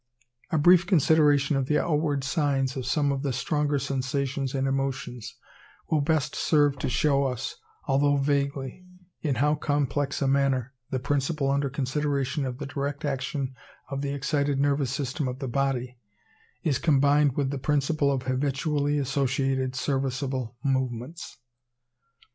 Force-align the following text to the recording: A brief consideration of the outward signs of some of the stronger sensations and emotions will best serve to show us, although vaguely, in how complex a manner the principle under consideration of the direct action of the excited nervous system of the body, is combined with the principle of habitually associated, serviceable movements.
A 0.49 0.57
brief 0.57 0.87
consideration 0.87 1.55
of 1.55 1.67
the 1.67 1.77
outward 1.77 2.23
signs 2.23 2.75
of 2.75 2.87
some 2.87 3.11
of 3.11 3.21
the 3.21 3.31
stronger 3.31 3.77
sensations 3.77 4.55
and 4.55 4.67
emotions 4.67 5.35
will 5.91 6.01
best 6.01 6.33
serve 6.33 6.79
to 6.79 6.89
show 6.89 7.25
us, 7.25 7.57
although 7.85 8.15
vaguely, 8.17 8.83
in 9.21 9.35
how 9.35 9.53
complex 9.53 10.19
a 10.19 10.27
manner 10.27 10.73
the 10.89 10.97
principle 10.97 11.51
under 11.51 11.69
consideration 11.69 12.47
of 12.47 12.57
the 12.57 12.65
direct 12.65 13.05
action 13.05 13.53
of 13.89 14.01
the 14.01 14.11
excited 14.15 14.59
nervous 14.59 14.89
system 14.89 15.27
of 15.27 15.37
the 15.37 15.47
body, 15.47 15.99
is 16.63 16.79
combined 16.79 17.37
with 17.37 17.51
the 17.51 17.59
principle 17.59 18.11
of 18.11 18.23
habitually 18.23 18.97
associated, 18.97 19.75
serviceable 19.75 20.55
movements. 20.63 21.37